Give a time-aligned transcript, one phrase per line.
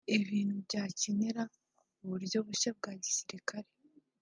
[0.17, 1.41] ibintu byakenera
[2.03, 3.69] uburyo bushya bwa gisirikare